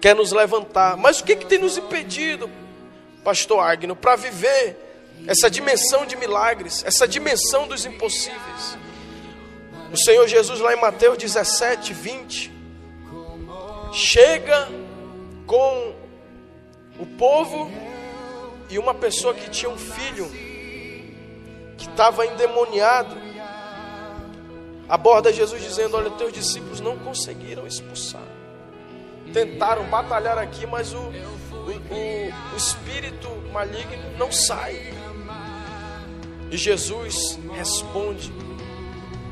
quer 0.00 0.14
nos 0.14 0.32
levantar. 0.32 0.96
Mas 0.96 1.20
o 1.20 1.24
que, 1.24 1.36
que 1.36 1.46
tem 1.46 1.58
nos 1.58 1.76
impedido, 1.76 2.50
Pastor 3.22 3.60
Agno, 3.60 3.94
para 3.94 4.16
viver 4.16 4.76
essa 5.26 5.50
dimensão 5.50 6.06
de 6.06 6.16
milagres, 6.16 6.82
essa 6.84 7.06
dimensão 7.06 7.68
dos 7.68 7.84
impossíveis? 7.84 8.78
O 9.92 9.96
Senhor 9.96 10.26
Jesus, 10.26 10.60
lá 10.60 10.72
em 10.72 10.80
Mateus 10.80 11.18
17, 11.18 11.92
20, 11.92 12.52
chega 13.92 14.68
com 15.46 15.94
o 16.98 17.06
povo 17.18 17.70
e 18.68 18.78
uma 18.78 18.94
pessoa 18.94 19.34
que 19.34 19.50
tinha 19.50 19.68
um 19.68 19.76
filho 19.76 20.30
que 21.76 21.88
estava 21.88 22.24
endemoniado, 22.24 23.16
aborda 24.88 25.32
Jesus 25.32 25.60
dizendo: 25.62 25.96
Olha, 25.96 26.10
teus 26.10 26.32
discípulos 26.32 26.80
não 26.80 26.96
conseguiram 26.96 27.66
expulsar. 27.66 28.39
Tentaram 29.32 29.84
batalhar 29.84 30.38
aqui, 30.38 30.66
mas 30.66 30.92
o, 30.92 30.98
o, 30.98 31.02
o, 31.02 32.52
o 32.52 32.56
espírito 32.56 33.28
maligno 33.52 34.18
não 34.18 34.32
sai. 34.32 34.92
E 36.50 36.56
Jesus 36.56 37.38
responde 37.54 38.32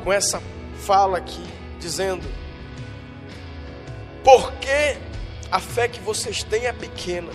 com 0.04 0.12
essa 0.12 0.40
fala 0.86 1.18
aqui, 1.18 1.44
dizendo: 1.80 2.24
Porque 4.22 4.96
a 5.50 5.58
fé 5.58 5.88
que 5.88 6.00
vocês 6.00 6.42
têm 6.42 6.66
é 6.66 6.72
pequena, 6.72 7.30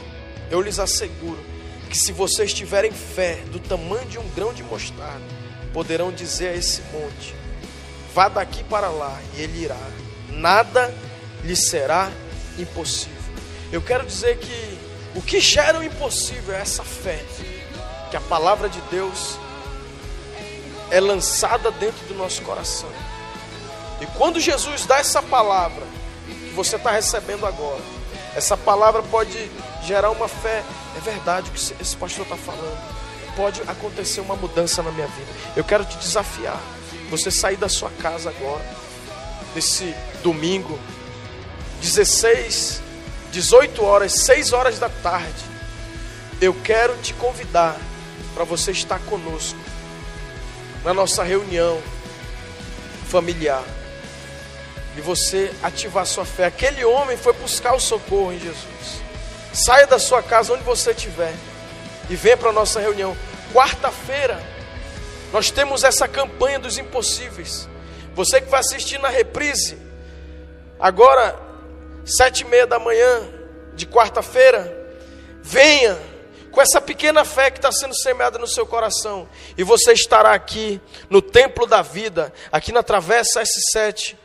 eu 0.50 0.62
lhes 0.62 0.80
asseguro 0.80 1.54
que 1.90 1.98
se 1.98 2.12
vocês 2.12 2.54
tiverem 2.54 2.92
fé 2.92 3.36
do 3.52 3.60
tamanho 3.60 4.08
de 4.08 4.18
um 4.18 4.28
grão 4.30 4.52
de 4.52 4.64
mostarda, 4.64 5.24
poderão 5.72 6.12
dizer 6.12 6.50
a 6.50 6.56
esse 6.56 6.82
monte: 6.92 7.36
vá 8.14 8.30
daqui 8.30 8.64
para 8.64 8.90
lá, 8.90 9.20
e 9.36 9.42
ele 9.42 9.64
irá. 9.64 9.78
Nada 10.30 10.94
lhe 11.44 11.56
será 11.56 12.12
impossível. 12.58 13.22
Eu 13.72 13.82
quero 13.82 14.06
dizer 14.06 14.38
que 14.38 14.80
o 15.16 15.22
que 15.22 15.40
gera 15.40 15.80
o 15.80 15.84
impossível 15.84 16.56
é 16.56 16.62
essa 16.62 16.84
fé, 16.84 17.24
que 18.10 18.18
a 18.18 18.22
palavra 18.22 18.70
de 18.70 18.80
Deus 18.92 19.38
é 20.92 21.00
lançada 21.00 21.72
dentro 21.72 22.06
do 22.08 22.14
nosso 22.14 22.42
coração. 22.42 22.90
E 24.02 24.06
quando 24.18 24.40
Jesus 24.40 24.86
dá 24.86 25.00
essa 25.00 25.22
palavra 25.22 25.84
que 26.28 26.54
você 26.56 26.76
está 26.76 26.92
recebendo 26.92 27.46
agora, 27.46 27.82
essa 28.36 28.58
palavra 28.58 29.02
pode 29.04 29.50
gerar 29.86 30.12
uma 30.12 30.28
fé 30.28 30.64
é 30.96 31.00
verdade 31.00 31.50
o 31.50 31.54
que 31.54 31.82
esse 31.82 31.98
pastor 31.98 32.24
está 32.24 32.38
falando. 32.38 32.94
Pode 33.36 33.62
acontecer 33.64 34.22
uma 34.22 34.36
mudança 34.36 34.84
na 34.84 34.92
minha 34.92 35.08
vida. 35.08 35.32
Eu 35.56 35.64
quero 35.64 35.84
te 35.86 35.98
desafiar. 35.98 36.60
Você 37.10 37.32
sair 37.32 37.58
da 37.58 37.68
sua 37.68 37.90
casa 38.02 38.30
agora, 38.30 38.64
nesse 39.56 39.94
domingo, 40.24 40.80
16, 41.84 42.82
18 43.34 43.84
horas, 43.84 44.14
6 44.24 44.54
horas 44.54 44.80
da 44.80 44.88
tarde. 44.88 45.44
Eu 46.40 46.54
quero 46.54 46.96
te 47.00 47.14
convidar 47.14 47.78
para 48.34 48.46
você 48.46 48.72
estar 48.72 49.00
conosco 49.00 49.60
na 50.82 50.94
nossa 50.94 51.24
reunião 51.24 51.82
familiar 53.10 53.64
e 54.96 55.02
você 55.02 55.54
ativar 55.62 56.06
sua 56.06 56.24
fé. 56.24 56.46
Aquele 56.46 56.86
homem 56.86 57.18
foi 57.18 57.34
buscar 57.34 57.74
o 57.74 57.80
socorro 57.82 58.32
em 58.32 58.40
Jesus. 58.40 59.04
Saia 59.54 59.86
da 59.86 60.00
sua 60.00 60.24
casa 60.24 60.54
onde 60.54 60.64
você 60.64 60.92
estiver 60.92 61.34
e 62.10 62.16
venha 62.16 62.38
para 62.38 62.50
a 62.50 62.54
nossa 62.54 62.80
reunião. 62.80 63.16
Quarta-feira, 63.54 64.42
nós 65.34 65.52
temos 65.52 65.84
essa 65.84 66.08
campanha 66.08 66.60
dos 66.60 66.78
impossíveis. 66.78 67.68
Você 68.16 68.40
que 68.40 68.50
vai 68.50 68.62
assistir 68.62 69.00
na 69.00 69.10
reprise, 69.10 69.78
agora, 70.80 71.43
sete 72.06 72.42
e 72.42 72.46
meia 72.46 72.68
da 72.68 72.80
manhã 72.80 73.22
de 73.74 73.86
quarta-feira, 73.86 74.72
venha 75.42 75.98
com 76.52 76.62
essa 76.62 76.80
pequena 76.80 77.26
fé 77.26 77.50
que 77.50 77.58
está 77.58 77.72
sendo 77.72 77.96
semeada 77.96 78.38
no 78.38 78.48
seu 78.48 78.66
coração, 78.66 79.28
e 79.58 79.64
você 79.64 79.92
estará 79.94 80.34
aqui 80.34 80.80
no 81.10 81.22
templo 81.22 81.66
da 81.66 81.82
vida, 81.82 82.32
aqui 82.52 82.72
na 82.72 82.84
Travessa 82.84 83.42
S7, 83.42 84.16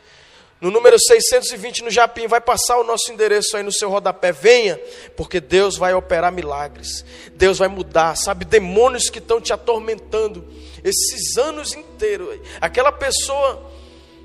no 0.61 0.69
número 0.69 0.97
620 0.99 1.83
no 1.83 1.89
Japim, 1.89 2.27
vai 2.27 2.41
passar 2.41 2.77
o 2.77 2.83
nosso 2.83 3.11
endereço 3.11 3.55
aí 3.55 3.63
no 3.63 3.71
seu 3.71 3.89
rodapé. 3.89 4.33
Venha, 4.33 4.77
porque 5.15 5.39
Deus 5.39 5.77
vai 5.77 5.93
operar 5.93 6.33
milagres. 6.33 7.05
Deus 7.33 7.59
vai 7.59 7.69
mudar, 7.69 8.17
sabe? 8.17 8.43
Demônios 8.43 9.09
que 9.09 9.19
estão 9.19 9.39
te 9.39 9.53
atormentando 9.53 10.45
esses 10.83 11.37
anos 11.37 11.73
inteiros. 11.73 12.41
Aquela 12.59 12.91
pessoa 12.91 13.71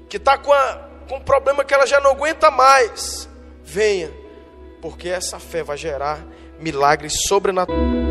que 0.09 0.17
está 0.17 0.37
com, 0.37 0.53
com 1.09 1.19
um 1.19 1.21
problema 1.21 1.65
que 1.65 1.73
ela 1.73 1.87
já 1.87 2.01
não 2.01 2.11
aguenta 2.11 2.51
mais. 2.51 3.29
Venha, 3.65 4.11
porque 4.81 5.09
essa 5.09 5.39
fé 5.39 5.63
vai 5.63 5.77
gerar 5.77 6.25
milagres 6.61 7.15
sobrenaturais. 7.27 8.04